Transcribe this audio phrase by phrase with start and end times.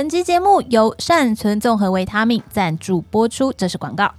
[0.00, 4.10] 本期节目由善存综合维他命赞助播出，这是广告。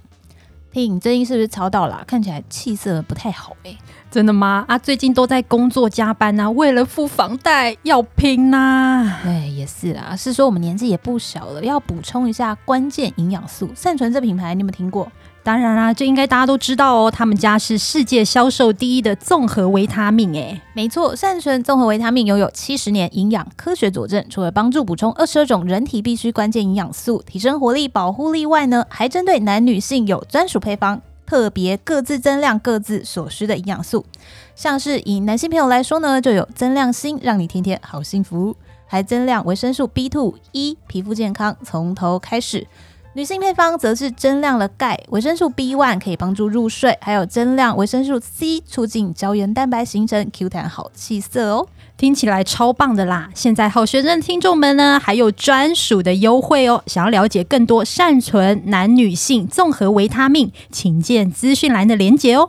[0.70, 2.04] 听你最近是不是吵到了？
[2.06, 3.78] 看起来气色不太好哎、欸。
[4.08, 4.64] 真的吗？
[4.68, 9.20] 啊，最近都在工作加班呐、啊，为了付房贷要拼呐、啊。
[9.24, 10.14] 对，也是啦。
[10.14, 13.68] 是说我们年纪也不小了，要补充一下关键营养素。
[13.74, 15.10] 善存这品牌你有没有听过？
[15.44, 17.10] 当然啦，这应该大家都知道哦。
[17.10, 34.06] 他们家是世界销售第一的综合维他命，诶，没错，善存综合维他命拥有七十年营养科学佐证，除了帮助补充二十二种人体必需关键营养素，提升活力、保护力外呢，还针对男女性有专属配方，特别各自增量各自所需的营养素。
[34.54, 38.54] 像是以男性朋友来说呢，就有增量锌，让你天天好幸福；
[38.86, 42.68] 还增量维生素 B2，一皮肤健康从头开始。
[43.14, 53.28] 女性配方则是增量了钙、维生素 B one 可以帮助入睡，还有增量维生素 C 促进胶原蛋白形成，Q 弹好气色哦，听起来超棒的啦！
[53.34, 56.82] 现在好学生听众们呢，还有专属的优惠哦。
[56.86, 62.48] 想要了解更多善存男女性综合维他命，请见资讯栏的连结哦。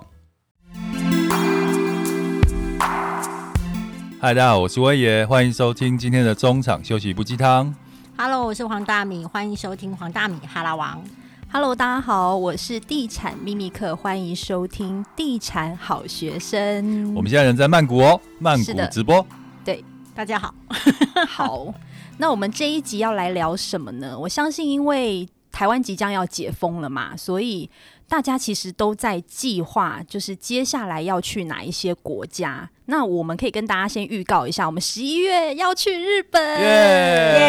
[4.22, 7.76] 嗨，大家好，我是威爷，欢迎收听今天的中场休息不鸡汤。
[8.16, 11.04] Hello，我是黄大米，欢迎收听黄大米哈拉王。
[11.52, 17.14] Hello，大家好，我是地产秘密客，欢迎收听地产好学生。
[17.16, 19.26] 我们现在人在曼谷哦，曼谷直播。
[19.66, 19.84] 对，
[20.14, 20.54] 大家好。
[21.28, 21.74] 好，
[22.20, 24.18] 那我们这一集要来聊什么呢？
[24.18, 27.70] 我相信，因为台湾即将要解封了嘛，所以
[28.08, 32.70] 大家其实都在计划，就是接下来要去哪一些国家。
[32.86, 36.42] 那我们可以跟大家先预告一下，我们十一月要去日本。
[36.60, 37.43] 耶！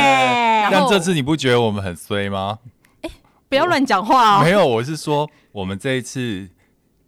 [0.90, 2.58] 但这次你不觉得我们很衰吗？
[3.02, 3.10] 哎，
[3.48, 4.44] 不要乱讲话哦。
[4.44, 6.48] 没有，我是说，我们这一次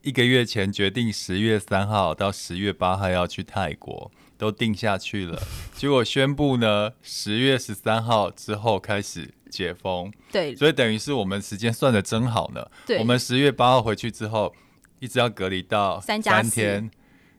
[0.03, 5.43] 一个月前决定十月三号到十月八号要去泰国，都定下去了。
[5.75, 10.13] 结果宣布呢，十月十三号之后开始解封。
[10.33, 12.67] 对，所以等于是我们时间算的真好呢。
[12.87, 14.55] 对，我们十月八号回去之后，
[15.01, 16.91] 一直要隔离到三天。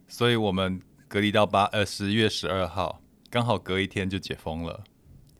[0.09, 4.85] 所以我们隔离到八呃十月十二号，刚好隔一天就解封了，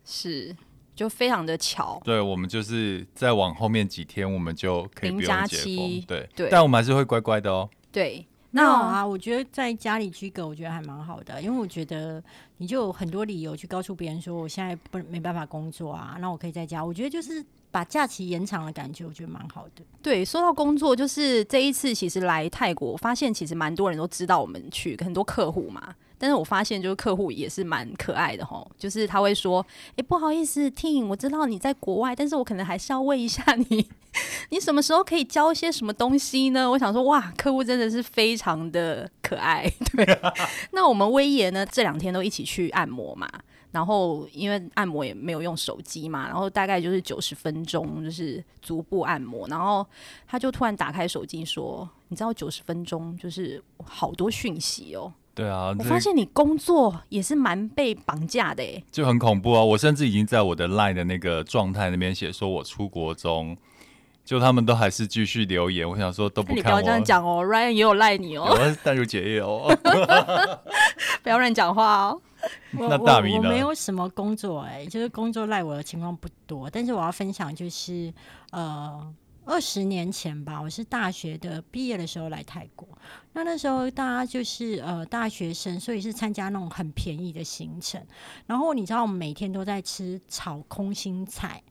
[0.04, 0.54] 是
[0.98, 2.02] 就非常的巧。
[2.04, 6.02] 对，我们就是再往后面几天，我们就可以不用解封。
[6.06, 7.70] 对对，但我们还是会乖乖的哦。
[7.92, 12.22] 对，那好啊，我觉得在家里居隔，我觉得还蛮好的，因为我觉得
[12.58, 16.84] 你就有很多理由去告诉别人说，我现在不没办法工作啊，那我可以在家。
[16.84, 17.46] 我觉得就是。
[17.70, 19.84] 把假期延长的感觉，我觉得蛮好的。
[20.02, 25.94] 对，说到工作，就是这一次其实来泰国，发现其实蛮多人都知道我们去，很多客户嘛。
[26.18, 33.88] 但是我发现，就是客户也是蛮可爱的吼，就是他会说：“哎、欸，不好意思，Ting，我知道你在国外，但是我可能还是要问一下你，
[34.50, 39.72] 你什么时候可以教一些什么东西呢？”我想说，哇，客户真的是非常的可爱。
[39.96, 40.20] 对，
[40.72, 43.30] 那我们威爷呢，这两天都一起去按摩嘛。
[43.70, 49.48] 然后因为按摩也没有用手机嘛，然后大概就是九十分钟，就是足部按摩。
[49.50, 49.86] 然后
[50.26, 59.62] 他就突然打开手机说：“你知道九十分钟就是好多讯息哦。”对啊，我发现你工作也是蛮被绑架的诶，就很恐怖啊！
[59.62, 63.56] 我甚至已经在我的 LINE 的那个状态那边写说我出国中，
[64.26, 65.88] 就他们都还是继续留言。
[65.88, 68.50] 我想说都不看我，你不要这样讲哦，Ryan 也有赖你哦，
[68.84, 69.72] 淡如姐也有，
[71.22, 72.22] 不要乱讲话哦。
[72.72, 73.42] 那大米呢？
[73.42, 76.68] 我，我没有什么工作哎、欸，就是工作赖我的情况不多。
[76.68, 78.12] 但是我要分享就是，
[78.52, 79.06] 呃，
[79.48, 82.86] 二十年前吧，我是大学的毕业的时候来泰国。
[83.32, 88.06] 那那时候大家就是呃大学生，所以是参加那种很便宜的行程。
[88.46, 91.64] 然后你知道，我们每天都在吃炒空心菜。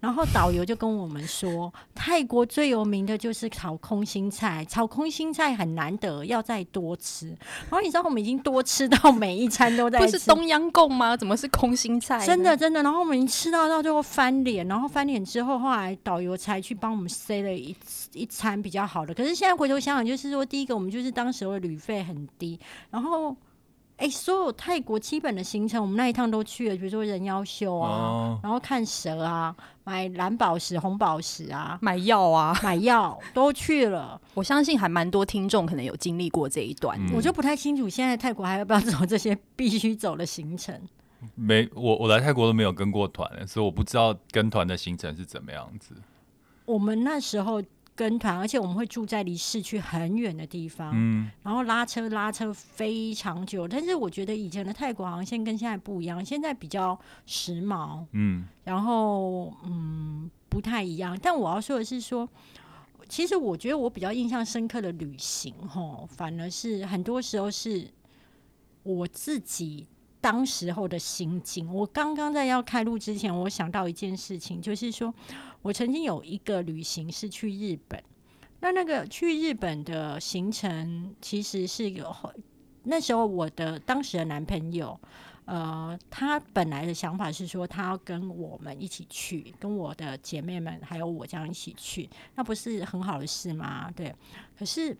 [0.00, 7.28] 然后导游就跟我们说，泰国最有名的就是炒空心菜，炒空心菜很难得，要再多吃。
[7.28, 11.16] 然后你知道我们已经多吃到每一餐都在吃，不是东央贡吗？
[11.16, 12.24] 怎么是空心菜？
[12.24, 12.82] 真的真的。
[12.82, 17.74] 然后我们已经吃到到最后翻脸，然后翻脸之后，后来导游才去帮我们塞了一
[18.12, 19.12] 一餐比较好的。
[19.12, 22.58] 可是现在回头想想，就是说第一个我们就是当时的旅费很低，
[22.90, 23.36] 然后。
[23.98, 29.52] 哎、欸，所有泰国基本的行程，我们那一趟都去了，比如说人妖秀啊，哦、然后看蛇啊，
[29.82, 34.20] 买蓝宝石、红宝石啊，买药啊，买药都去了。
[34.34, 40.80] 我相信还蛮多听众可能有经历过这一段，嗯、我就不太清楚现在泰国还要不要走这些必须走的行程。
[41.34, 45.96] 没，我我来泰国都没有跟过团，所以我不知道跟团的行程是怎么样子。
[46.66, 47.60] 我们那时候。
[47.98, 53.66] 跟团，而且我们会住在离市区很远的地方，嗯，然后拉车拉车非常久。
[53.66, 56.96] 但是我觉得以前的泰国航线跟现在不一样，现在比较
[57.26, 61.18] 时髦，嗯，然后嗯不太一样。
[61.20, 62.28] 但我要说的是说，
[63.08, 67.90] 其实我觉得我比较印象深刻的旅行，吼，反而是很多时候是
[68.84, 69.88] 我自己
[70.20, 71.68] 当时候的心境。
[71.74, 75.12] 我刚刚在要开录之前，我想到一件事情，就是说
[75.62, 78.02] 我曾经有一个旅行是去日本，
[78.60, 82.14] 那那个去日本的行程其实是有
[82.84, 84.98] 那时候我的当时的男朋友。
[85.50, 93.90] 呃，他本来的想法是说，他要跟我们一起去，跟我的姐妹们还有我这样一起去，那不是很好的事吗？
[93.92, 94.14] 对。
[94.58, 94.94] 可是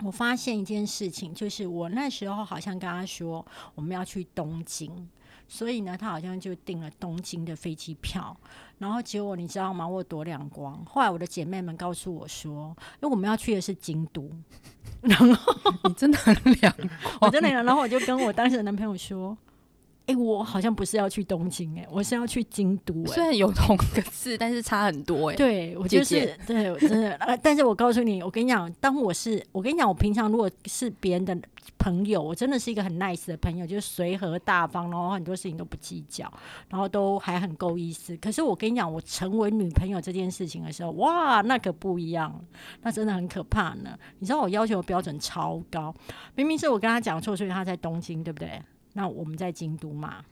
[0.00, 3.42] 我发现一件事情，就是我那时候好像跟他说
[3.74, 5.08] 我们要去东京，
[5.46, 8.36] 所以呢，他好像就订了东京的飞机票。
[8.78, 9.86] 然后结果你知道吗？
[9.86, 10.84] 我多两光。
[10.84, 14.30] 后来我的姐妹们告诉我说，因为我们要去的是京都。
[15.00, 15.54] 然后
[15.84, 16.88] 你真的很两光，
[17.20, 19.36] 我真的，然后我就跟我当时的男朋友说。
[20.06, 22.92] 哎、欸，我好像不是要去东京，哎，我是要去京都。
[23.04, 25.30] 哎，虽然有同个字，但是差很多。
[25.30, 27.14] 哎，对我就是对，我真的。
[27.14, 31.34] 呃，但是我告诉你，我跟你讲，当我是我跟你讲，我平常如果是别人的
[31.78, 36.30] 朋友，我真的是一个很 nice 的朋友，就是随和大方，然后很多事情都不计较，
[36.68, 38.14] 然后都还很够意思。
[38.18, 42.44] 可是我跟你讲，我成为女朋友这件事情的时候，哇，那可不一样，
[42.82, 43.98] 那真的很可怕呢。
[44.18, 45.94] 你知道我要求的标准超高，
[46.34, 48.60] 明明是我跟他讲错，所以他在东京，对不对？
[48.94, 50.24] 那我们在京都嘛，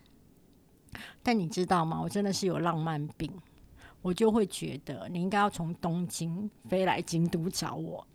[1.23, 2.01] 但你知道吗？
[2.01, 3.31] 我真的是有浪漫病，
[4.01, 8.07] 我就会觉得你应该要从东京飞来京都找我。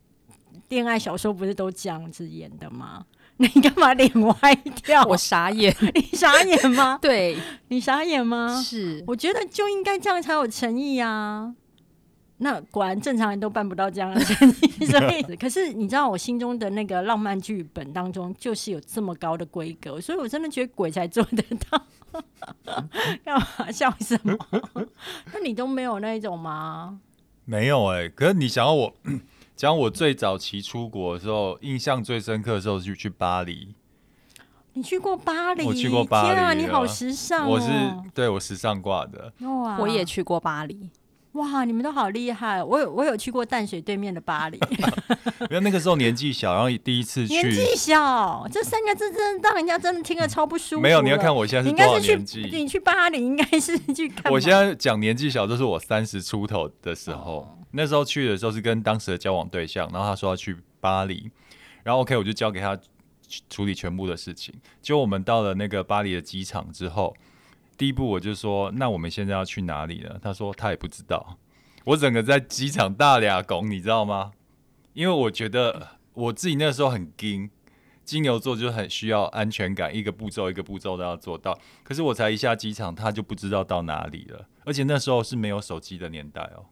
[0.69, 3.05] 恋爱小说不是都这样子演的吗？
[3.37, 5.03] 你干嘛脸歪掉？
[5.03, 6.97] 我傻眼，你傻眼吗？
[7.03, 8.59] 对，你傻眼吗？
[8.59, 11.53] 是，我觉得就应该这样才有诚意啊。
[12.39, 21.81] 那果然正常人都办不到这样的生意， 所以 可是你知道我心中的那个浪漫剧本当中就是有这么高的规格，所以我真的觉得鬼才做得到。
[23.25, 24.37] 干嘛笑什么？
[25.33, 26.99] 那你都没有那一种吗？
[27.45, 28.93] 没有哎、欸，可是你想要我
[29.55, 33.73] 讲我最早期出国的时候，印象最深刻的时候就去巴黎。
[34.73, 35.65] 你去过巴黎？
[35.65, 36.27] 我去过巴黎。
[36.29, 37.49] 天啊，你好时尚哦！
[37.49, 37.67] 我是
[38.13, 39.33] 对我时尚挂的。
[39.39, 40.89] 哇，我也去过巴黎。
[41.33, 42.63] 哇，你们都好厉害！
[42.63, 44.57] 我有我有去过淡水对面的巴黎，
[45.49, 47.33] 因为那个时候年纪小，然后第一次去。
[47.33, 50.81] 年纪小这三个字真的让人家真的听了超不舒服。
[50.81, 52.49] 没有，你要看我现在是多少年纪？
[52.51, 54.31] 你去巴黎应该是去看。
[54.31, 57.41] 我现在讲年纪小，就是我三十出头的时候。
[57.41, 57.57] 哦。
[57.71, 61.29] 那时候去的时候是跟当时的交往对象，然后他说要去巴黎，
[61.83, 62.75] 然后 OK 我就交给他
[63.49, 64.55] 处理全部的事情。
[64.81, 67.15] 就我们到了那个巴黎的机场之后。
[67.77, 70.17] 第一步我就说，那我们现在要去哪里呢？
[70.21, 71.37] 他说他也不知道。
[71.85, 74.31] 我整个在机场大俩拱，你知道吗？
[74.93, 77.49] 因为我觉得我自己那时候很惊，
[78.03, 81.57] 金牛座就很需要安全感，一个步骤一个步骤都要做到。
[81.83, 84.47] 可是我才一下机场，他就不知道到哪里了。
[84.65, 86.65] 而且那时候是没有手机的年代哦，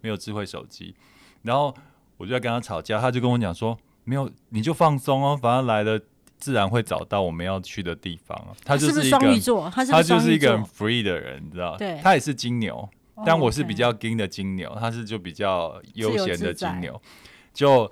[0.00, 0.96] 没有智慧手机。
[1.42, 1.72] 然后
[2.16, 6.00] 我就在跟他吵架，他就跟我讲说，没有，你就放松哦，反正来了。
[6.38, 8.54] 自然会找到我们要去的地方啊！
[8.64, 11.76] 他就是一个，他就是一个很 free 的人，你知道？
[11.76, 12.88] 对，他也是金牛，
[13.24, 17.00] 但我是比较金的金牛，他是就比较悠闲的金牛。
[17.54, 17.84] 就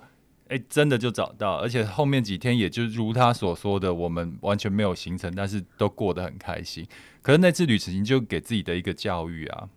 [0.47, 6.87] 哎、欸，真的就找到，而且后面几天也就如他所说的，我们完全没有行程，但是都过得很开心。
[7.23, 9.67] 可是那次旅行就给自己的一个教育啊，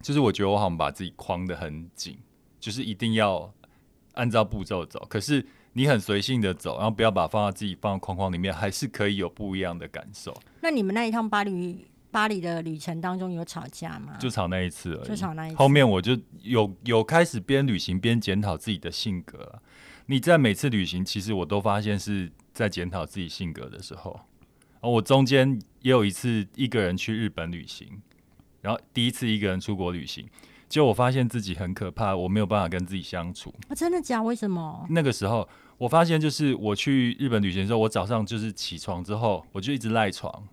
[0.00, 2.16] 就是我觉得我好像把自己框得很紧，
[2.60, 3.52] 就是一定要
[4.14, 5.04] 按照步骤走。
[5.08, 5.44] 可是。
[5.72, 10.34] 你很随性的走，然后不要把放到自己放在框框里面，还是可以有不一样的感受。
[10.60, 14.16] 那你们那一趟巴黎巴黎的旅程当中有吵架吗？
[14.18, 15.08] 就吵那一次而已。
[15.08, 15.56] 就吵那一次。
[15.56, 19.60] 后面我就有有开始边旅行边检讨自己的性格。
[20.06, 24.18] 你在每次旅行，其实我都发现是在检讨自己性格的时候。
[24.80, 28.00] 我中间也有一次一个人去日本旅行，
[28.62, 30.26] 然后第一次一个人出国旅行。
[30.68, 33.54] 就我发现自己很可怕，我没有办法跟自己相处。
[33.68, 34.22] 啊，真的假？
[34.22, 34.86] 为什么？
[34.90, 35.48] 那个时候
[35.78, 40.46] 我发现，就是我去日本旅行的时候，我早上就是起床之后，我就一直赖床，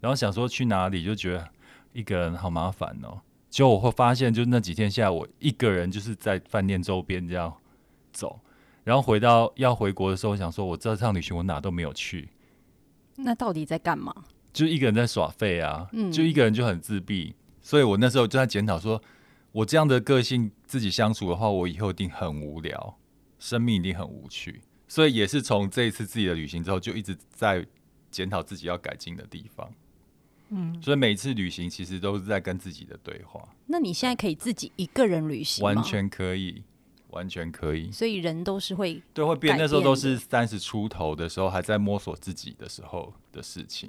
[0.00, 1.46] 然后想说去哪里，就觉得
[1.92, 3.20] 一个人好麻烦哦。
[3.50, 7.52] 就我会发现，就那几天下来，我一个人就是在饭店周边这样
[8.12, 8.40] 走，
[8.82, 12.30] 然后回到要回国的时候，我想说我这趟旅行我哪都没有去，
[13.16, 14.14] 那到底在干嘛？
[14.54, 19.02] 就一个人在耍废啊，嗯，就一个人就很自闭，所以我那时候就在检讨说。
[19.52, 22.98] 我这样的个性自己相处的话，我以后一定很无聊，
[23.38, 24.62] 生命一定很无趣。
[24.86, 27.64] 所以也是从这一次自己的旅行之后，就一直在
[28.10, 29.72] 检讨自己要改进的地方。
[30.50, 33.48] 嗯，所以每次旅行其实都是在跟自己的对话。
[33.66, 35.72] 那你现在可以自己一个人旅行吗？
[35.72, 36.64] 完全可以，
[37.10, 37.90] 完全可以。
[37.92, 43.88] 所以人都是会对会变，那时候都是三十出头的时候，还在摸索自己的时候的事情。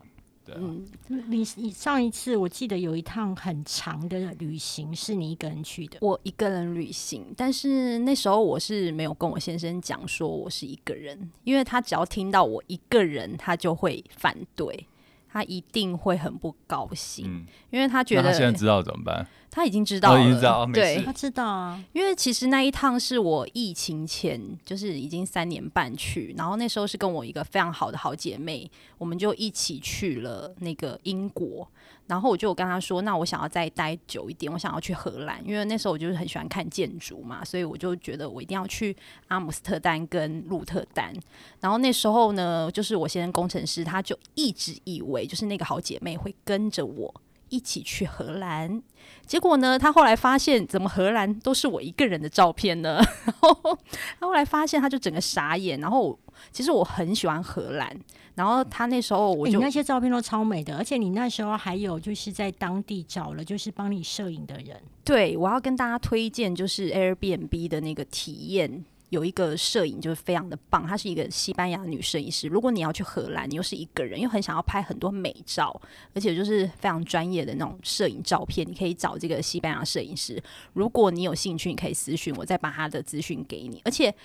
[0.54, 0.68] 对啊、
[1.10, 14.88] 嗯，你你上一次我记得有一趟很长的旅行是你一个人去的，我一个人旅行，但是那时候我是没有跟我先生讲说我是一个人，因为他只要听到我一个人，他就会反对，
[15.30, 19.28] 他一定会很不高兴，嗯，因为他觉得他现在知道怎么办？
[19.52, 21.84] 他已经知道了，哦、已经知道，对，他知道啊。
[21.92, 31.68] 因为其实那一趟是我疫情前，就是已经三年半去，然后那时候是跟我一个非常好的好姐妹，我们就一起去了那个英国。
[32.08, 38.96] 然后我就跟她说，那我想要再待久一点，我想要去荷兰，因为那时候我就是很喜欢看建筑嘛，所以我就觉得我一定要去
[39.28, 41.14] 阿姆斯特丹跟鹿特丹。
[41.60, 47.14] 然后那时候呢，就是我先生工程师，他就一直以为就是那个好姐妹会跟着我。
[47.52, 48.82] 一起去荷兰，
[49.26, 52.96] 结果呢，他后来发现怎么荷兰都是我一个人的照片呢？
[53.28, 53.78] 然后
[54.20, 55.78] 他后来发现，他就整个傻眼。
[55.82, 56.18] 然后
[56.52, 57.94] 其实我很喜欢荷兰，
[58.36, 64.82] 然后他那时候我就、欸、那些照片都超美的，而且你那时候还有就是在当地找了就是帮你摄影的人。
[65.04, 68.86] 对，我要跟大家推荐就是 Airbnb 的那个体验。
[69.12, 72.48] 有一个摄影就是非常的棒，她是一个西班牙女摄影师。
[72.48, 75.82] 如果你要去荷兰，你又是一个人，又很想要拍很多美照，
[76.16, 80.42] 而且就是非常专业的那种摄影照片，你可以找这个西班牙摄影师。
[80.72, 83.82] 如果你有兴趣，你可以私讯我，再把他的资讯给你。
[83.84, 84.16] 而且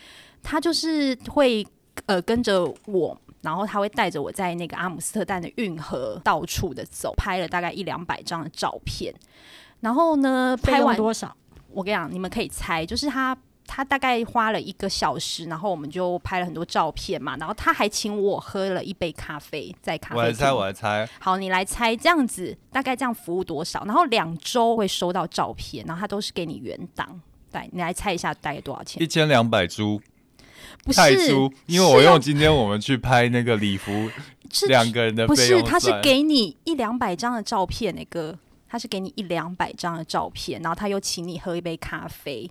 [0.40, 1.66] 他就是会
[2.06, 9.12] 呃跟着我，然后他会带着我在那个阿姆斯特丹的运河到处的走，拍了大概一两百张的照片。
[9.80, 11.36] 然后呢，拍完多少？
[11.72, 13.36] 我跟你讲，你们可以猜，就是他。
[13.66, 20.20] 他大概花了一个小时，然后我们就拍了很多照片嘛，然后他还请我喝了一杯咖啡，在咖啡厅。
[20.20, 21.08] 我来猜，我来猜。
[21.18, 23.84] 好，你来猜，这样子大概这样服务多少？
[23.84, 27.20] 然后两周会收到照片，然后他都是给你原档。
[27.52, 29.02] 对，你来猜一下大概多少钱？
[29.02, 30.00] 一千两百铢，
[30.84, 31.00] 不是
[31.66, 34.10] 因为我用今天我们去拍那个礼服，
[34.68, 42.50] 两个人的不是，他是给你一两百张的照片，那个他是给你一两百张的照片，然后他又请你喝一杯咖啡。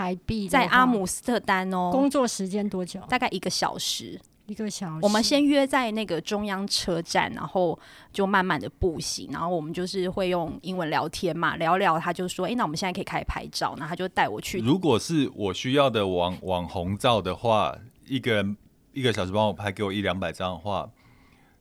[0.00, 2.98] 台币在阿姆斯特丹哦，工作时间多久？
[3.06, 4.98] 大概一个小时，一个小时。
[5.02, 7.78] 我们先约在那个中央车站，然后
[8.10, 12.00] 就慢慢的步行，然后我们就是会用英文聊天嘛，聊聊。
[12.00, 14.58] 他就说：“哎、欸，那我们现在可以开始拍照。”然后他就带我去。
[14.60, 17.76] 如果是我需要的网网红照的话，
[18.06, 18.56] 一个人
[18.94, 20.88] 一个小时帮我拍，给我一两百张的话，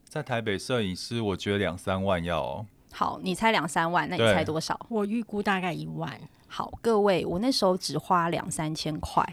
[0.06, 2.66] 在台北摄影师我觉得两三万要哦。
[2.94, 4.80] 好，你猜两三万，那你猜多少？
[4.88, 6.18] 我预估大概一万。
[6.50, 9.24] 好，各位，我那时候只花两三千块，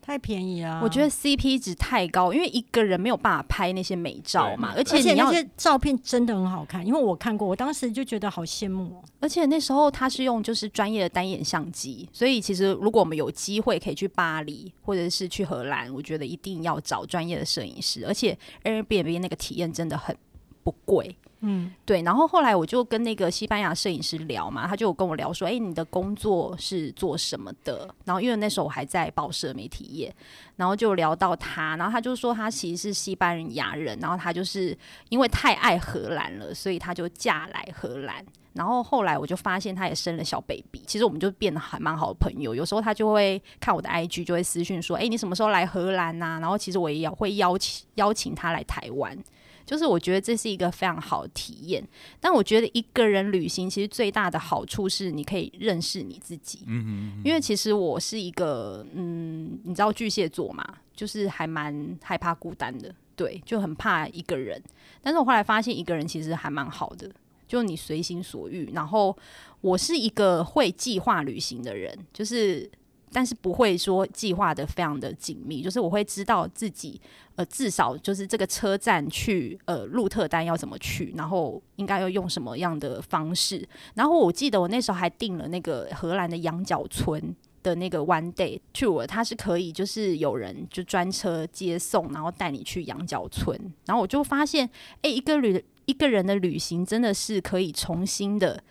[0.00, 0.80] 太便宜了。
[0.82, 9.04] 我觉得 CP 值太高，因为一个人没有办法拍那些美照嘛，而且而且那些照片真的很好看，因为我看过，我当时就觉得好羡慕哦。
[9.20, 20.16] 而且那时候他是用就是专业的单眼相机，所以其实如果我们有机会可以去巴黎或者是去荷兰，我觉得一定要找专业的摄影师，而且 Airbnb 那个体验真的很
[20.62, 21.16] 不贵。
[21.40, 27.88] 嗯，对，然后后来我就跟那个西班牙摄影师聊嘛，他就跟我聊说，哎，你的工作是做什么的？
[28.04, 30.14] 然后因为那时候我还在报社媒体业，
[30.56, 34.76] 然后就聊到他，然后他就说他其实是西班牙人，然后他就是
[35.10, 38.24] 因为太爱荷兰了，所以他就嫁来荷兰。
[38.54, 42.54] 然后后来我就发现他也生了小 baby，其实我们就变得还蛮好的朋友。
[42.54, 46.38] 有时候他就会看我的 IG，就会私讯说，哎，你什么时候来荷兰呐？
[46.40, 49.18] 然后其实我也要会邀请邀请他来台湾。
[49.66, 51.86] 就是我觉得这是一个非常好的体验，
[52.20, 56.60] 但我觉得一个人旅行其实最大的好处是你可以认识你自己。
[56.66, 56.84] 嗯
[57.16, 64.62] 哼，因为其实我是一个嗯，你知道巨蟹座嘛，就是还蛮害怕孤单的，对，就很怕一个人。
[65.02, 67.10] 但是我后来发现一个人其实还蛮好的，
[67.48, 68.70] 就你随心所欲。
[68.74, 69.16] 然后
[69.60, 72.70] 我是一个会计划旅行的人，就是。
[73.14, 77.00] 但是不会说计划的非常的紧密，就是我会知道自己
[77.36, 83.66] 呃至少就是这个车站去呃鹿特丹要怎么去，然后应该要用什么样的方式。
[83.94, 93.56] 然后我记得我那时候还订了那个荷兰的羊角村的那个 one day tour，它是可以就是有人就专车接送，然后带你去羊角村。
[93.86, 94.68] 然后我就发现，
[95.02, 98.62] 哎，一个旅一个人的旅行真的是可以重新的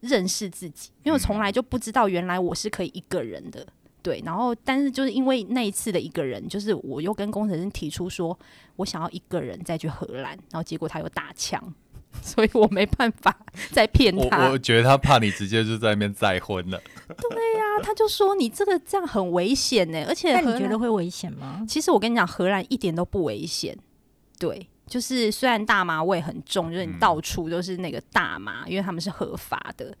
[0.00, 3.66] 认识自己，因为我从来就不知道原来我是可以一个人的。
[4.00, 8.38] 对，然后但是就是因为那一次的一个人，就是我又跟工程师提出说，
[8.76, 11.60] 我想要一个人再去荷兰，然后结果他又打枪，
[12.22, 13.36] 所以我没办法
[13.72, 14.46] 再骗他。
[14.46, 16.80] 我我觉得他怕你直接就在那边再婚了。
[17.06, 21.64] 对呀、啊，他就说你这个这样很危险呢，而且你觉得会危险吗？
[21.68, 23.76] 其实我跟你讲，荷兰一点都不危险。
[24.38, 29.92] 对，就是虽然大麻味很重，就是你到处都是那个大麻，因为他们是合法的，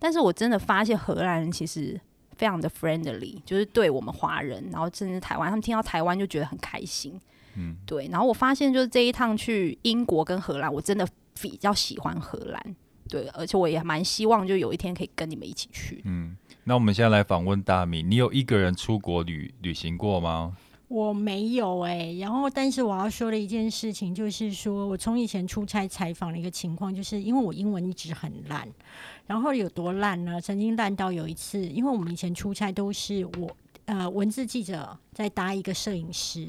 [0.00, 1.98] 但是我真的发现荷兰人其实。
[2.36, 7.20] 非常的 friendly，就是对我们华人，然后甚至台湾，他们听到台湾就觉得很开心。
[7.56, 8.08] 嗯，对。
[8.08, 11.06] 然后我发现，就是这一趟去英国跟荷兰，我真的
[11.40, 12.76] 比较喜欢荷兰。
[13.08, 16.00] 对，而且我也蛮希望，就有一天可以跟你们一起去。
[16.04, 20.56] 嗯，那我们现在来访问大米，你有一个人出国旅旅行过吗？
[20.88, 28.68] 我没有哎、然后但是我要说的一件事情就是说，我从以前出差采访的一个情况，就是因为我英文一直很烂，
[29.26, 30.40] 然后有多烂呢？
[30.40, 33.50] 曾经烂到有一次，因为我们以前出差都是我
[33.86, 36.48] 呃文字记者在搭一个摄影师，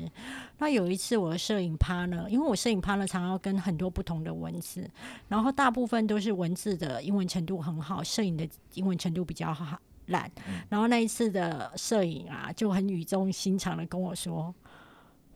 [0.60, 4.88] 那有一次我的摄影趴呢，因为我摄影趴呢常常要跟很多不同的文字，
[5.30, 9.80] 然后大部分都是文字的英文程度很好，摄影的英文程度比较好。
[10.08, 10.30] 烂，
[10.70, 14.54] 然后那一次的摄影啊，就很语重心长的跟我说：“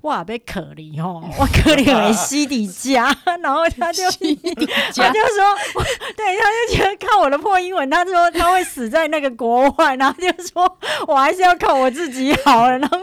[0.02, 3.14] 哇，被可怜哦， 我可怜为西底家。
[3.42, 4.10] ”然后他就他
[5.12, 5.58] 就说
[6.16, 13.00] ：“对，他就觉得看我的破英文，他说他会死在那个国外，然后就说我还是要靠我自己好了。”然后，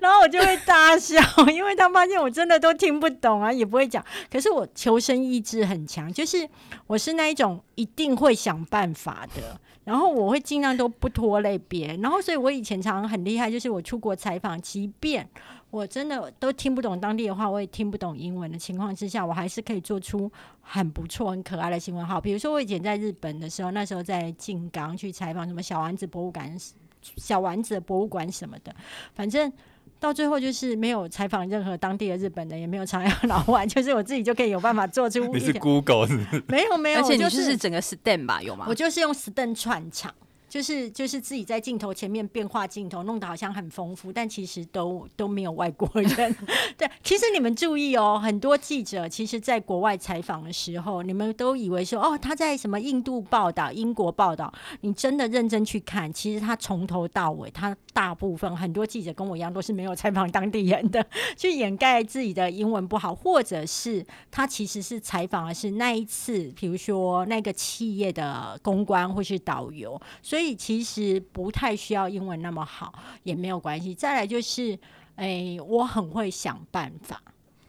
[0.00, 1.20] 然后我就会大笑，
[1.52, 4.02] 因为他发现我真的都听不懂啊，也不会讲。
[4.30, 6.48] 可是我求生意志很强，就是
[6.86, 9.60] 我是那一种一定会想办法的。
[9.84, 15.28] 然后我会尽量都不拖累别人，然后所以我以前常常很厉害，就是我出国采访，即便
[15.70, 22.20] 我真的都听不懂当地的话，我也听不懂英文的情况之下，我还是可以做出很不错、很可爱的新闻号。
[22.20, 26.56] 比如说我以前在日本的时候，那时候在静冈去采访什么小丸子博物馆、
[27.00, 28.74] 小丸子博物馆什么的，
[29.14, 29.52] 反正。
[30.02, 35.24] 到最后就是没有采访任何当地的日本人，也没有采访 老外，就是我自己就可以有办法做出。
[35.32, 36.42] 你是 Google 是不是？
[36.48, 38.42] 没有没有，而且你就是整个 stand 吧？
[38.42, 38.66] 有吗？
[38.68, 40.12] 我就是用 stand 串场。
[40.52, 46.36] 就是就是自己在镜头前面变化镜头，弄得好像很丰富，但其实都都没有外国人。
[46.76, 61.02] 对，其实你们注意哦，很多记者其实在国外采访的时候，你们都以为说哦，他在什么印度报道、英国报道，你真的认真去看，其实他从头到尾，他大部分很多记者跟我一样都是没有采访当地人的，
[61.34, 70.41] 去掩盖自己的英文不好，或者是他其实是采访的是那一次，比如说那个企业的公关或是导游，所以。
[70.42, 73.94] 所以其实不太需要英文那么好，也没有关系。
[73.94, 74.76] 再来就是，
[75.14, 77.22] 哎、我很会想办法。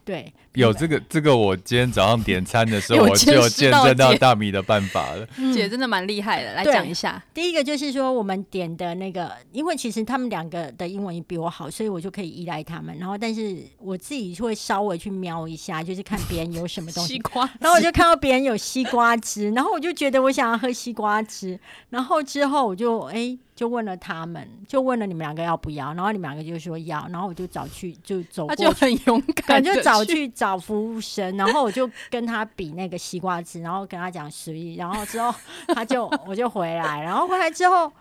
[0.06, 5.26] 对， 有这个这个，我今天早上点餐的时候， 我就见证到大米的办法了。
[5.54, 7.24] 姐真的蛮厉害的，来讲一下。
[7.34, 12.98] 第一个就是说，我们点的那个，因为其实他们两个的英文也比我好，所以我就可以依赖他们。
[12.98, 17.14] 然后，但是我自己会稍微去瞄一下，就是看别人有什么东西。
[17.14, 17.50] 西瓜。
[17.60, 21.60] 然后我就看到别人有西瓜汁，然后我就觉得我想要喝西瓜汁。
[21.90, 23.14] 然后之后我就哎。
[23.14, 35.34] 欸就问了他们，就问了你们两个要不要，然后你们两个就说要，然后我就找去就走过去，他就很勇敢，就找去找服务生，然后我就跟他比那个西瓜汁，然后跟他讲十一，然后之后
[35.68, 37.92] 他就我就回来，然后回来之后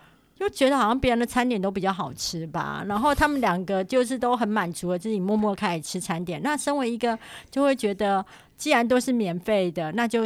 [0.43, 6.41] 就觉得好像别人的餐点都比较好吃吧，然后他们两个就是都很满足了，自己默默开始吃餐点。
[6.43, 7.17] 那身为一个
[7.49, 8.25] 就会觉得。
[8.55, 10.25] 既然都是免费的，那就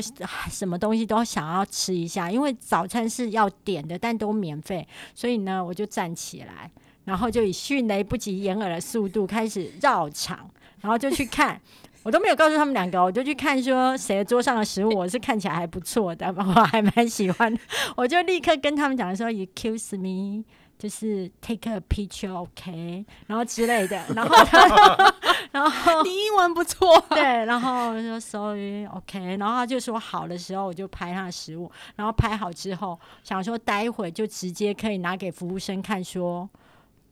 [0.51, 6.69] 什么东西都想要吃一下，因为早餐是要点的，但都免费，所以呢，我就站起来，
[7.06, 10.47] 然后就以迅雷不及掩耳的速度开始绕场，
[10.82, 11.60] 然后就去看，
[12.08, 17.54] 我都没有告诉他们两个，我就去看说谁桌上的食物我是看起来还不错的，我还蛮喜欢，
[17.98, 20.46] 我就立刻跟他们讲说，Excuse me。
[20.80, 24.96] 就是 take a picture，OK，okay，然后之类的，然后他，
[25.52, 36.48] 然后你英文不错，对，然后我说 sorry，OK，然后他就说好的时候，我就拍他的食物，然后拍好之后，想说待会就直接可以拿给服务生看，说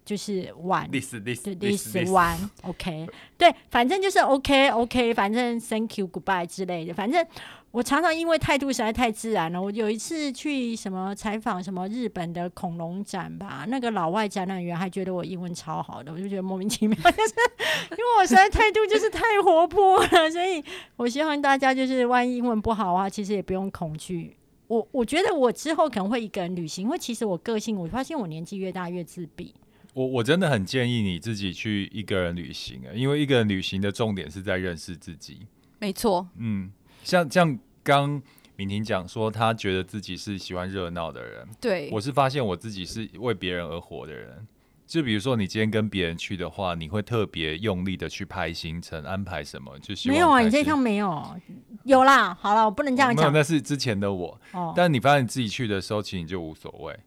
[0.06, 7.26] 就是 one，this this this one，OK，对，反正就是 OK，OK，反正 thank you，goodbye 之类的，反正。
[7.72, 9.62] 我常常因为态度实在太自然了。
[9.62, 17.34] 我有一次去什么采访什么日本的恐龙展吧，那个老外展览员还觉得我英文超好的，我就觉得莫名其妙，就是
[17.92, 20.64] 因为我实在态度就是太活泼了，所以
[20.96, 24.38] 我希望大家就是万一英文不好啊，其实也不用恐惧。
[24.68, 29.54] 我我觉得我之后可能会一个人旅行，因为其实我个性，我发现我年纪越大越自闭。
[29.96, 35.48] 我我真的很建议你自己去一个人旅行啊，因为一个人旅行的重点是在认识自己。
[35.80, 36.70] 没错，嗯。
[37.02, 38.22] 像像刚
[38.58, 41.48] 敏婷讲说，她觉得自己是喜欢热闹的人。
[41.62, 44.46] 对，我是发现我自己是为别人而活的人。
[44.86, 49.80] 就比如说，你今天跟别人去的话，你会特别用力的去排行程，安排什么？
[49.80, 51.40] 就是没有啊，你这一趟没有，
[51.86, 52.38] 有啦。
[52.40, 53.32] 好了，我不能这样讲。
[53.32, 54.40] 没有，那是之前的我。
[54.52, 54.74] 哦。
[54.76, 57.00] 但你发现你自己去的时候，其实你就无所谓。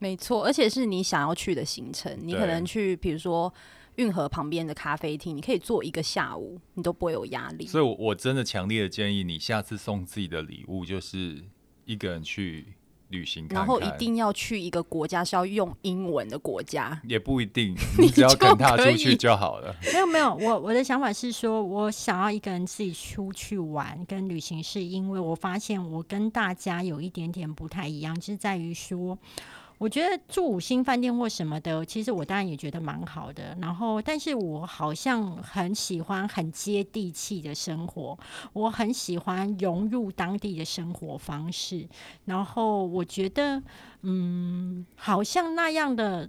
[0.00, 3.54] 没错，而且是你想要去的行程，你可能去，比如说。
[3.96, 7.66] 运河旁边的咖啡厅，你可以坐一个下午，你都不会有压力。
[7.66, 11.42] 所以，我我真的强烈的建议你，下次送自己的礼物就是
[11.84, 12.64] 一个人去
[13.08, 19.74] 旅行看看，然后一定要去一个国家是要用英文的国家，也不一定， 你只要跟他出去就好了。
[19.92, 29.18] 没有没有，我我的想法是说，我想要一个人自己出去玩跟旅行，是因为我发现我跟大家有一点点不太一样，就是在于说。
[29.80, 33.56] 我觉得住五星饭店或什么的，其实我当然也觉得蛮好的。
[33.62, 38.18] 然后，但是我好像很喜欢很接地气的生活，
[38.52, 41.88] 我很喜欢融入当地的生活方式。
[42.26, 43.62] 然后，我觉得，
[44.02, 46.28] 嗯，好像那样的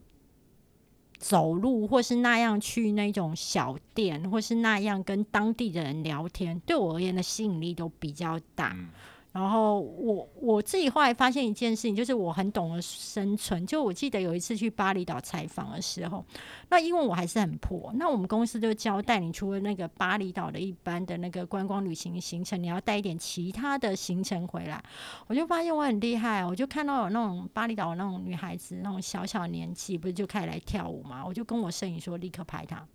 [1.18, 8.72] 走路，或是那样去那种小店，或是那样跟当地的人聊天，对我而言的吸引力都比较大。
[8.78, 8.88] 嗯
[9.32, 13.66] 然后我我自己后来发现一件事情，就是我很懂得生存。
[13.66, 16.26] 就我记得有一次去巴厘岛采访的时候，
[16.70, 24.84] 那因为我还是很破，那我们公司就交代你除了那个巴厘岛的一般的那个观光旅行行程，你要带一点其他的行程回来。
[25.28, 31.26] 我就发现我很厉害，我就看到有那种巴厘岛那种女孩子，那种小小年纪不是就开始来跳舞嘛？
[31.26, 32.86] 我就跟我摄影说立刻拍她。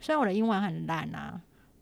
[0.00, 1.38] 虽然我的英文很烂啊。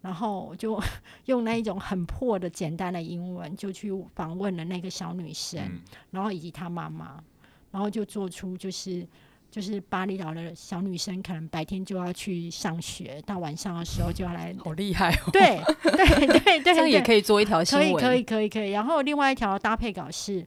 [0.09, 0.83] 然后就
[1.27, 7.23] 用那一种很破的简单的英文，就去访问了那个小女生，嗯、然后以及她妈妈，
[7.71, 9.07] 然后就做出就是
[9.51, 15.31] 就是巴厘岛的小女生，可能白天就要去上学，到晚上的时候就要来， 好厉害哦！
[15.31, 18.71] 对对对对， 这样也可以做一条新闻，可以可以可以可以。
[18.71, 20.42] 然后另外一条搭配稿是。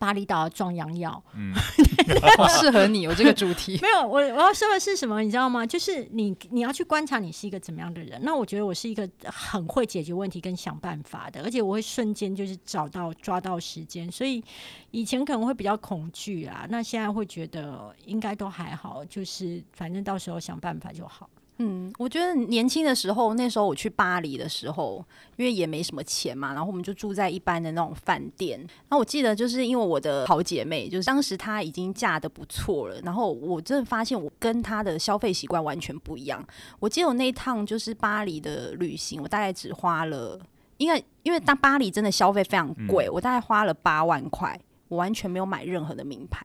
[0.00, 1.52] 巴厘岛的壮阳药，嗯，
[2.58, 3.78] 适合你有这个主题。
[3.84, 5.66] 没有，我我要说的是什么，你知道吗？
[5.66, 8.18] 就是你你要去观察你是一个怎么样的人。
[8.24, 14.10] 那我觉得我是一个很会解决问题跟想办法的，而且我会瞬间就是找到抓到时间。
[14.10, 14.42] 所以
[14.90, 21.28] 以前可能会比较恐惧啊，那现在会觉得应该都还好，就是反正到时候想办法就好。
[21.62, 25.04] 嗯，我觉得年轻的时候，那时候我去巴黎的时候，
[25.36, 28.58] 因为也没什么钱嘛，然后我们就住在一般的那种饭店。
[28.58, 36.42] 然后我记得就是因为我的好姐妹，就是当时她已经嫁的不错了，然后我真的发现我跟她的消费习惯完全不一样。
[36.78, 40.40] 我记得我那一趟就是巴黎的旅行，我大概只花了，
[40.78, 46.42] 因为因为当巴黎真的消费非常贵，嗯、我大概花了八万块，我完全没有买任何的名牌。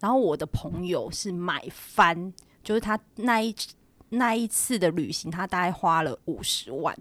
[0.00, 2.30] 然后我的朋友是买翻，
[2.62, 3.56] 就是他那一。
[4.10, 6.96] 那一次的旅行，他大概花了五十万。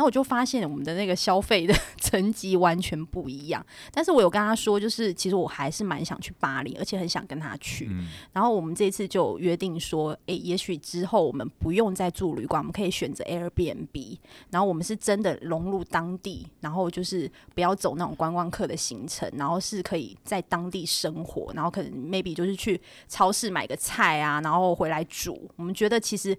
[0.00, 7.86] 那我就发现我们的那个消费的 层级完全不一样，但是我有跟他说，就是其实我还是蛮想去巴黎，而且很想跟他去。
[7.90, 14.16] 嗯、然后我们这次就约定说，诶、欸，也许之后我们不用再住旅馆，我们可以选择 Airbnb。
[14.48, 25.46] 然后我们是真的融入当地，然后就是不要走那种观光客的行程，然后是可以在当地生活，然后可能 maybe 就是去超市买个菜啊，然后回来煮。
[25.56, 26.34] 我们觉得其实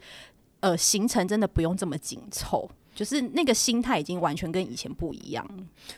[0.62, 2.67] 呃行程真的不用这么紧凑。
[2.93, 5.47] 就是那个心态已经完全跟以前不一样。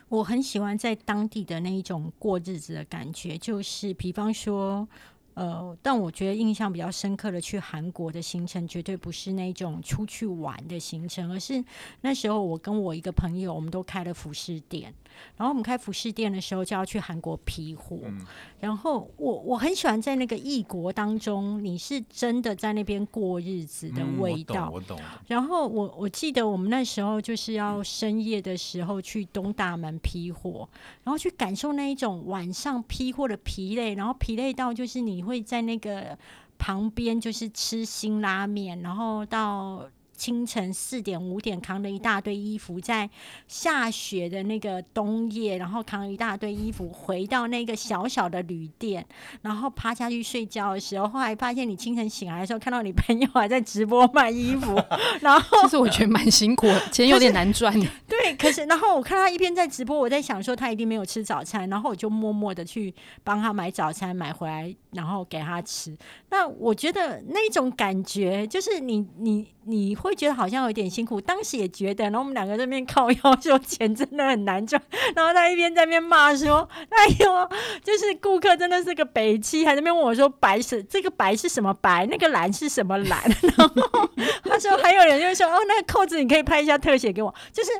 [0.10, 4.88] 我很喜欢在当地的那一种过日子的感觉，就是比方说。
[5.36, 11.66] 呃，但我觉得印象比较深刻的去韩国的行程，绝对不是那种出去玩的行程，而是
[12.02, 14.94] 那时候我跟我一个朋友，我们都开了服饰店。
[15.38, 17.98] 然后我们开服饰店的时候，就要去韩国批货。
[18.04, 18.22] 嗯、
[18.60, 24.70] 然后我我很喜欢在那个异国当中，你是真的在那边过日子的味道。
[24.70, 25.02] 嗯、我懂，我懂。
[25.26, 30.70] 然后我我记得我们那时候就是要深夜的时候去东大门批货，
[31.04, 35.24] 然后去感受那一种晚上批货的疲累，然后疲累到就是你。
[35.24, 36.18] 会在那个
[36.58, 39.90] 旁边，就是吃辛拉面，然后到。
[40.16, 43.10] 清晨四点五点扛了一大堆衣服，在
[43.48, 49.04] 下雪的那个冬夜，然后扛了一大堆衣服回到那个小小的旅店，
[49.42, 54.80] 然后趴下去睡觉的时候，后来发现你清晨醒来的时候，看到你朋友还在直播卖衣服，
[55.20, 57.88] 然后其实我觉得蛮辛苦，钱有点难赚的。
[58.08, 65.98] 对，可是然后我看他一边在直播，我在想说他一定没有吃早餐，然后我就默默的去帮他买早餐买回来，然后给他吃。
[66.30, 69.96] 那我觉得那种感觉就是你你你。
[70.04, 74.82] 会觉得好像有点辛苦，当时也觉得，然后我们两个在那边靠腰说钱真的很难赚，
[75.16, 77.50] 然后他一边在那边骂说：“哎呦，
[77.84, 84.10] 就是顾客真的是个北七，还在那边问我说白是这个白是什么白，那个蓝是什么蓝？” 然后
[84.44, 87.72] 他说还有人就说：“哦，那个扣子你可以拍一下特写给我。”就是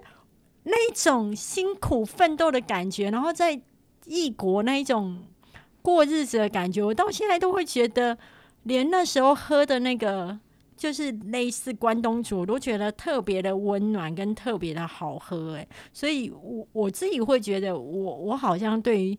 [0.64, 3.62] 那一种辛苦奋斗的感觉，然后在
[4.06, 5.24] 异国那一种
[5.82, 8.18] 过日子的感觉，我到现在都会觉得，
[8.64, 10.40] 连那时候喝的那个。
[10.76, 19.18] 就是类似关东煮，我都觉得特别的温暖跟特别的好喝哎，所以我我自己会觉得我，我我好像对于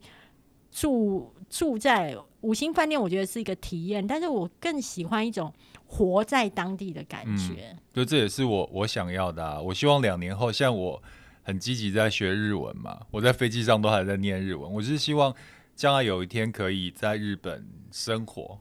[0.71, 5.53] 住住在五星饭店，我觉得是一个体验，但是我更喜欢一种
[5.87, 7.71] 活在当地的感觉。
[7.73, 9.61] 嗯，就这也是我我想要的啊！
[9.61, 11.03] 我希望两年后，像我
[11.43, 15.35] 很积极在学日文嘛，我在飞机上都还在念日文，我是希望
[15.77, 18.59] 将来有一天可以在日本生活。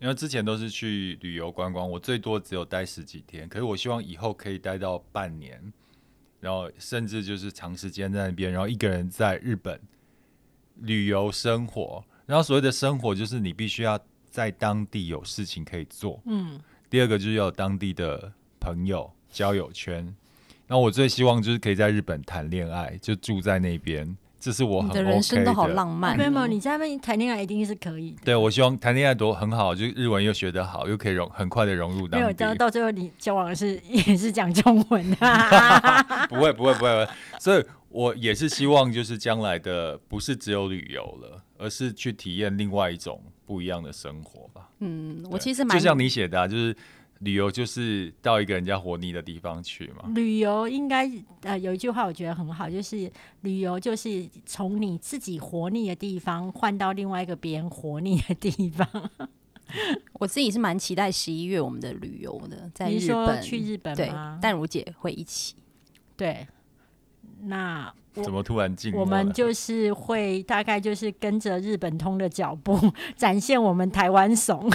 [0.00, 3.48] 因为之前都是去旅游观光，我最多只有待十几天。
[3.48, 5.72] 可是我希望以后可以待到半年，
[6.40, 9.80] 然后甚至就是长时间在那边，然后一个人在日本
[10.76, 13.98] 旅游生活，然后所谓的生活，就是你必须要
[14.30, 16.22] 在当地有事情可以做。
[16.26, 20.14] 嗯，第二个就是要有当地的朋友交友圈。
[20.68, 24.16] 那我最希望就是可以在日本谈恋爱，就住在那边。
[24.40, 28.18] 这是我很、OK、的人生都好浪漫、哦，没有没有，你在那边谈恋爱一定是可以的。
[28.24, 32.18] 对，我希望谈恋爱多很好，就日文又学得好，又可以融很快的融入当地。
[32.18, 35.16] 没有，到到最后你交往的是也是讲中文 的。
[36.28, 37.08] 不会不会不会，
[37.40, 44.68] 所以我也是希望就是将来的不是只有旅游了，而是去体验另外一种不一样的生活吧。
[44.78, 46.76] 嗯，我其实蛮就像你写的、啊，就是。
[47.20, 50.10] 旅游就是到一个人家活腻的地方去嘛。
[50.14, 51.10] 旅游应该
[51.42, 58.88] 呃有一句话我觉得很好，就是旅游就是从你自己活腻的地方换到另外一个别人活腻的地方。
[60.14, 64.38] 我自己是蛮期待十一月我们的旅游的，在日本去日本吗？
[64.38, 65.54] 对，淡如姐会一起。
[66.16, 66.46] 对，
[67.44, 67.92] 那。
[68.20, 68.92] 怎么突然进？
[68.94, 72.76] 我们就是会大概就是跟着日本通的脚步，
[73.14, 74.68] 展现我们台湾怂。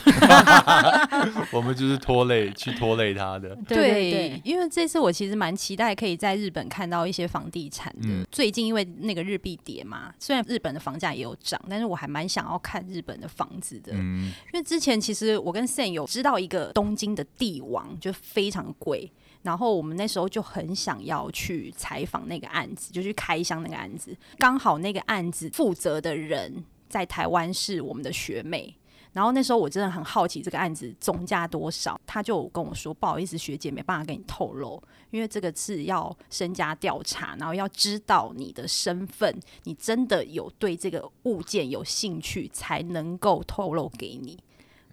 [1.52, 3.54] 我们就是拖累，去拖累他的。
[3.68, 8.08] 对，对，对，因为这次我其实蛮期待可以在日本看到一些房地产的。
[8.08, 13.92] 嗯、最近因为那个日币跌嘛，虽然日本的房价也有涨，但是我还蛮想要看日本的房子的。
[13.94, 19.12] 嗯、因为之前其实我跟 Sam 有知道一个东京的帝王，就非常贵。
[19.44, 24.18] 然后我们那时候就很想要去采访那个案子，就去开箱那个案子。
[24.38, 28.74] 刚好那个案子负责的人在台湾是我们的学妹，
[29.12, 44.40] 然后那时候我真的很好奇这个案子总价多少，他就跟我说：“不好意思，学姐没办法跟你透露，因为这个是要身家调查，然后要知道你的身份，你真的有对这个物件有兴趣，才能够透露给你。”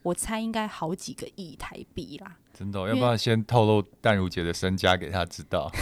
[0.02, 2.36] 我猜应该好几个亿台币啦。
[2.52, 5.70] 真的、哦，要不要先透露淡如姐的身家给他知道？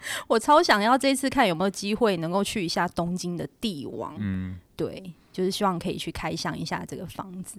[0.28, 4.14] 我超想要这次看有没有机会能够去一下东京的帝王。
[4.18, 7.58] 嗯，对，就是希望可以去开箱一下这个房子。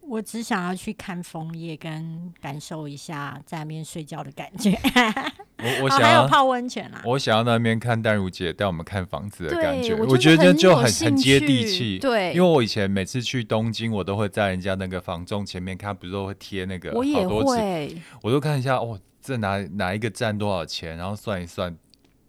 [0.00, 4.78] 我只想要去看枫叶，跟感受一下在那边睡觉的感觉。
[5.64, 7.00] 我我想要、哦、泡温泉啊！
[7.04, 9.94] 我想要那边看淡如姐带我们看房子的感觉。
[9.94, 11.98] 我，觉得这就很很接地气。
[11.98, 21.76] 对，因为我以前每次去东京，我都会在人家那个房仲前面看，不是都会贴那个好多次，我也会，我都看一下哦，这哪哪一个站多少钱，然后算一算，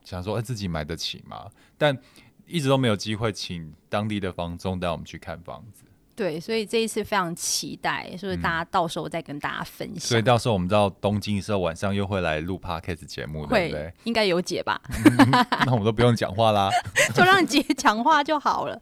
[0.04, 1.48] 想说哎自己买得起吗？
[1.78, 1.98] 但
[2.46, 5.85] 一直都没有机会请当地的房仲带我们去看房子。
[6.16, 9.98] 对，所以这一次非常期待，是不是大家到时候再跟大家分享？
[9.98, 13.94] 嗯、所以到时候我们到东京的时候，晚上又会来录 Podcast 节目，对不对？
[14.06, 14.80] 应该有姐吧？
[15.66, 16.70] 那我们都不用讲话啦，
[17.14, 18.82] 就让姐讲话就好了。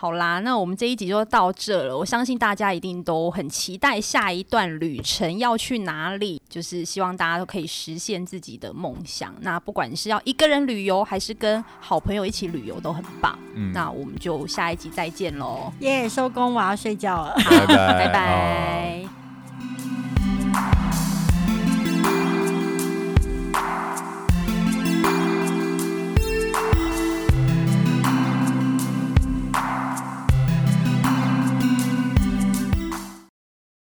[0.00, 1.94] 好啦，那我们这一集就到这了。
[1.94, 9.34] 我相信大家一定都很期待下一段旅程要去哪里，就是希望大家都可以实现自己的梦想。
[9.42, 13.38] 那不管是要一个人旅游，还是跟好朋友一起旅游，都很棒。
[13.54, 15.70] 嗯，那我们就下一集再见喽。
[15.80, 17.34] 耶，收工，我要睡觉了。
[17.44, 19.04] 好，拜拜。